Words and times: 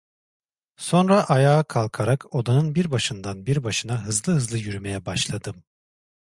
Sonra 0.77 1.23
ayağa 1.25 1.63
kalkarak 1.63 2.35
odanın 2.35 2.75
bir 2.75 2.91
başından 2.91 3.45
bir 3.45 3.63
başına 3.63 4.03
hızlı 4.05 4.33
hızlı 4.33 4.57
yürümeye 4.57 5.05
başladım. 5.05 5.63